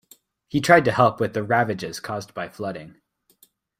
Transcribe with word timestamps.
He 0.47 0.61
tried 0.61 0.83
to 0.85 0.91
help 0.91 1.19
with 1.19 1.35
the 1.35 1.43
ravages 1.43 1.99
caused 1.99 2.33
by 2.33 2.49
flooding. 2.49 2.95